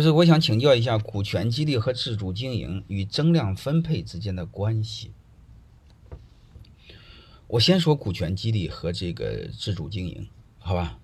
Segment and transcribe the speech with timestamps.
[0.00, 5.12] 就是我想请教一下股权激励和自主经营与增量分配之间的关系。
[7.46, 10.26] 我先说股权激励和这个自主经营，
[10.58, 10.98] 好吧？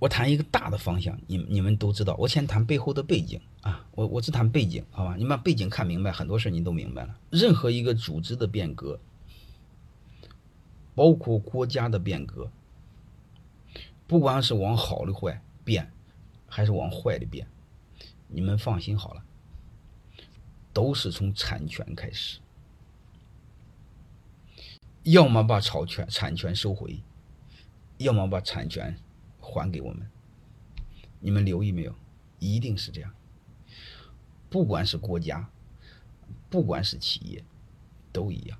[0.00, 2.16] 我谈一个大的方向，你你们都知道。
[2.18, 5.14] 我先谈背后的背景啊，我我只谈背景，好吧？
[5.16, 7.16] 你把背景看明白，很多事你都明白了。
[7.30, 8.98] 任何一个组织的变革，
[10.96, 12.50] 包括国家的变革，
[14.08, 15.92] 不管是往好的坏变，
[16.48, 17.46] 还是往坏的变，
[18.32, 19.24] 你们放心好了，
[20.72, 22.40] 都是从产权开始，
[25.02, 27.02] 要么把草权产权收回，
[27.98, 28.98] 要么把产权。
[29.44, 30.08] 还给我们，
[31.18, 31.92] 你们留意没有？
[32.38, 33.12] 一定是这样。
[34.48, 35.50] 不管是国家，
[36.48, 37.44] 不管是企业，
[38.12, 38.56] 都一样。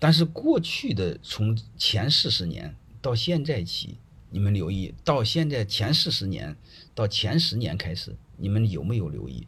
[0.00, 3.98] 但是过去的从前四十年到现在起，
[4.34, 6.56] 你们留意到现在前四十年
[6.92, 9.46] 到前十年开始，你们有没有留意？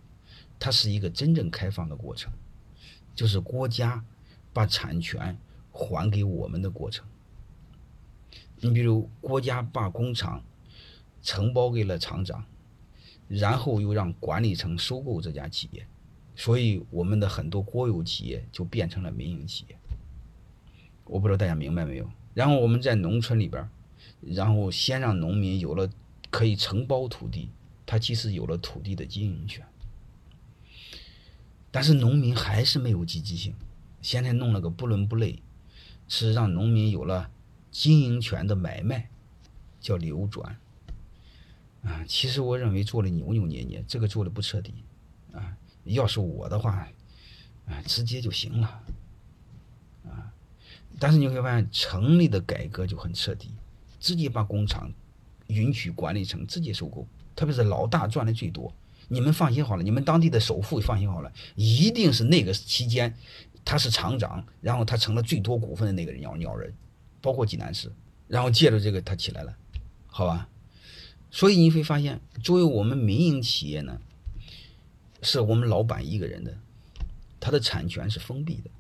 [0.61, 2.33] 它是一个真正开放的过程，
[3.13, 4.05] 就是国家
[4.53, 5.37] 把产权
[5.73, 7.05] 还给我们的过程。
[8.61, 10.41] 你比如国家把工厂
[11.21, 12.45] 承包给了厂长，
[13.27, 15.85] 然后又让管理层收购这家企业，
[16.37, 19.77] 所以我们的很多国有企业就变成了民营企业。
[21.07, 22.09] 我不知道大家明白没有？
[22.35, 23.69] 然后我们在农村里边，
[24.21, 25.91] 然后先让农民有了
[26.31, 27.51] 可以承包土地，
[27.85, 29.65] 他其实有了土地的经营权，
[31.71, 33.55] 但是农民还是没有积极性。
[34.03, 35.43] 现在弄了个不伦不类，
[36.09, 37.31] 是让农民有了。
[37.69, 39.11] 经营权的买卖
[39.81, 40.57] 叫流转
[41.83, 44.73] 啊，其实我认为做的扭扭捏捏，这个做的不彻底
[45.35, 45.55] 啊。
[45.85, 46.89] 要是我的话，
[47.67, 48.83] 啊，直接就行了
[50.07, 50.33] 啊。
[50.99, 53.51] 但是你会发现，城里的改革就很彻底，
[54.07, 54.93] 直接把工厂
[55.49, 57.05] 允许管理层直接收购，
[57.35, 58.73] 特别是老大赚的最多。
[59.09, 63.13] 你们放心好了，你们当地的首富放心好了，一定是那个期间
[63.65, 66.73] 他是厂长，然后他成了最多股份的那个人鸟鸟人。
[67.21, 67.91] 包括济南市，
[68.29, 69.53] 然后借着这个他起来了，
[70.07, 70.49] 好吧？
[71.29, 74.01] 所以你会发现，作为我们民营企业呢，
[75.23, 76.57] 是我们老板一个人的，
[77.41, 78.71] 他的产权是封闭的，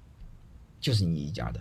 [0.81, 1.61] 就是你一家的。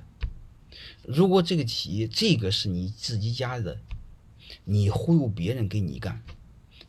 [1.04, 3.80] 如果这个企业这个是你自己家的，
[4.64, 6.22] 你忽悠别人给你干，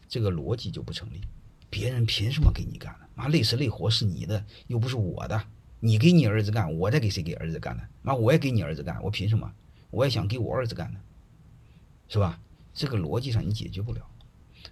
[0.08, 1.20] 这个逻辑就不成立。
[1.68, 3.06] 别人凭什么给你干呢？
[3.14, 5.42] 妈累死累活是你的，又不是我的。
[5.80, 7.82] 你给你儿子干，我再给谁给儿子干呢？
[8.02, 9.52] 妈我也给你儿子干，我凭什么？
[9.90, 11.00] 我也想给我儿子干呢，
[12.08, 12.40] 是吧？
[12.74, 14.06] 这个逻辑上你解决不了。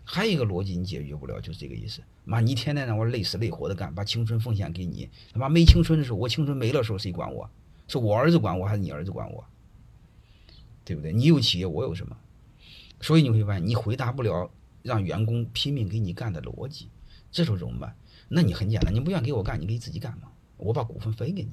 [0.02, 2.02] 还有一个逻辑你解决不了，就是这个意思。
[2.24, 5.08] 妈，你天天让我累死累活的干，把青春奉献给你。
[5.32, 7.48] 他妈没青春的时候，我青春没了时候，谁管我？
[7.89, 9.45] 是我儿子管我，还是你儿子管我？
[10.84, 11.12] 对不对？
[11.12, 12.17] 你有企业，我有什么？
[13.00, 14.50] 所以你会发现，你回答不了
[14.83, 16.89] 让员工拼命给你干的逻辑。
[17.31, 17.97] 这时候怎么办？
[18.28, 20.28] 那你很简单，你不愿意给我干，你可以自己干嘛？
[20.56, 21.50] 我把股份分给你，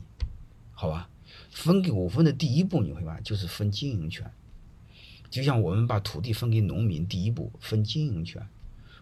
[0.73, 1.09] 好吧？
[1.49, 4.29] 分给股份的第一步，你会发现就是分经营权。
[5.29, 8.45] 就像我们把土地分给农民，第一步分经营权。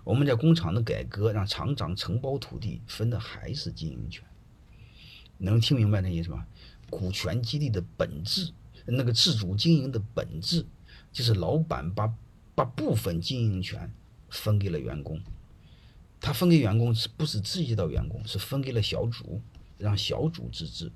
[0.03, 4.23] 我们在工厂的改革，让厂长承包土地，分的还是经营权。
[5.37, 6.45] 能听明白那意思吗？
[6.89, 8.51] 股权激励的本质，
[8.85, 10.65] 那个自主经营的本质，
[11.11, 12.13] 就是老板把
[12.55, 13.91] 把部分经营权
[14.29, 15.19] 分给了员工。
[16.21, 18.21] 他分给员工是不是直接到员工？
[18.27, 19.41] 是分给了小组，
[19.77, 20.91] 让小组自治。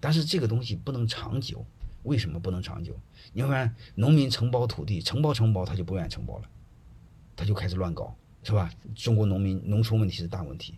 [0.00, 1.66] 但是这个东西不能长久，
[2.04, 2.98] 为什么不能长久？
[3.34, 6.48] 你看，农民承包土地，承包承包，他就不愿意承包了，
[7.36, 8.72] 他就开始乱搞，是吧？
[8.94, 10.74] 中国农民农村问题是大问题，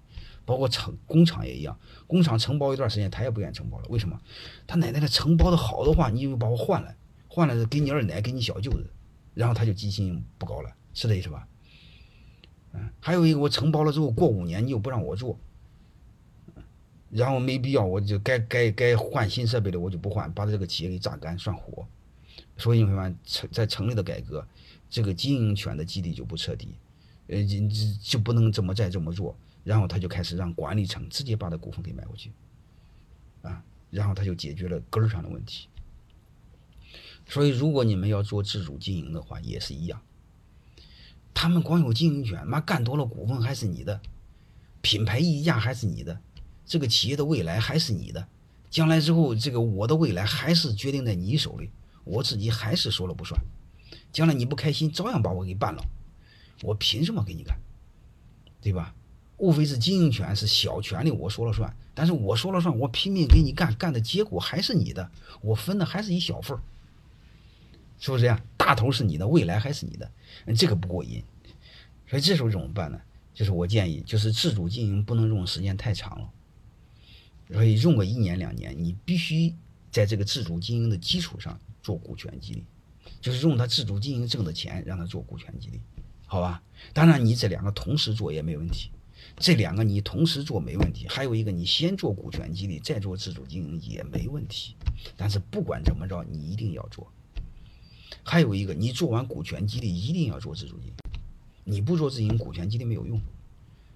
[0.50, 1.78] 包括厂工厂也一样，
[2.08, 4.20] 工厂承包一段时间，他也不愿意承包了，为什么？
[4.66, 6.92] 他奶奶的承包的好的话，你就把我换了，
[7.28, 8.90] 换了给你二奶，给你小舅子，
[9.32, 11.46] 然后他就积极性不高了，是这意思吧？
[12.72, 15.38] 嗯，还有一个，我承包了之后过五年，你又不让我做。
[17.10, 21.86] 然后没必要，我就该该该换新设备的我就不换，把这个企业给榨干算活。
[22.56, 24.44] 所以你会发现，城在城里的改革，
[24.90, 26.68] 这个经营权的基地就不彻底，
[27.28, 27.58] 呃，就
[28.02, 29.36] 就不能这么再这么做。
[29.70, 32.32] 然后他就开始让管理层直接把这股份给买过去，
[33.42, 35.68] 啊，然后他就解决了根儿上的问题。
[37.24, 40.02] 所以如果你们要做自主经营的话，也是一样。
[41.32, 44.00] 他们光有经营权，妈干多了股份还是你的，
[44.82, 46.20] 品牌溢价还是你的。
[46.66, 48.26] 这个企业的未来还是你的，
[48.70, 51.70] 将来之后，这个我的未来还是决定在你手里，
[52.02, 53.40] 我自己还是说了不算。
[54.10, 55.84] 将来你不开心，照样把我给办了，
[56.64, 57.56] 我凭什么给你干？
[58.60, 58.92] 对吧？
[59.40, 61.74] 无非是经营权是小权利，我说了算。
[61.94, 65.10] 但是我说了算，我拼命给你干，干的结果还是你的，
[65.40, 66.60] 我分的还是一小份儿，
[67.98, 68.40] 是不是这样？
[68.56, 70.10] 大头是你的，未来还是你的，
[70.56, 71.24] 这个不过瘾。
[72.06, 73.00] 所以这时候怎么办呢？
[73.32, 76.30] 就是我建议，就是自主经营不能用时间太长了，
[77.50, 79.54] 所以用个一年两年，你必须
[79.90, 82.64] 在这个自主经营的基础上做股权激励，
[83.20, 85.80] 就是用他自主经营挣的钱让他做股权激励，
[86.26, 86.62] 好吧？
[86.92, 88.90] 当然你这两个同时做也没问题，
[89.36, 94.74] 这两个你同时做没问题，还有一个你先做股权激励再做自主经营也没问题，
[95.16, 97.06] 但是不管怎么着你一定要做。
[98.22, 100.94] 还有一个，你做完股权激励一定要做自主经营。
[101.64, 103.20] 你不做自营股权激励没有用。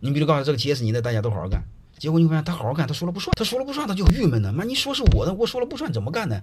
[0.01, 1.63] 你比如告诉这个企业是你的，大家都好好干。
[1.99, 4.53] 结果你发现他好好干，他说了不算，他说了不算，他就郁闷呢。
[4.53, 6.43] 妈，你说是我的，我说了不算，怎么干呢？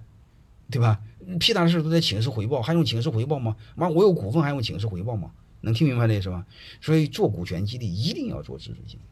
[0.69, 1.01] 对吧？
[1.39, 3.55] 屁大的事都在请示回报，还用请示回报吗？
[3.75, 5.31] 妈，我有股份还用请示回报吗？
[5.61, 6.45] 能听明白这意思吧？
[6.81, 9.05] 所以做股权激励一定要做自主经营。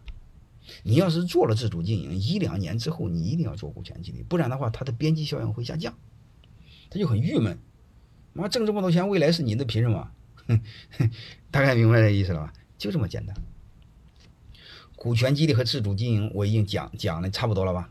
[0.84, 5.98] 你要是做了自主经营，一两年之后你一定要做股权激励，不然的话它的边际效应会下降，
[6.90, 7.58] 他就很郁闷。
[8.34, 10.12] 妈，挣这么多钱，未来是你的，凭什么？
[11.50, 12.54] 大概明白这意思了吧？
[12.78, 13.36] 就这么简单。
[14.96, 17.90] 股权激励和自主经营，我已经讲讲的差不多了吧？